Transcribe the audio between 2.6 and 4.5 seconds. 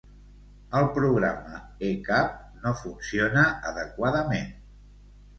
no funciona adequadament.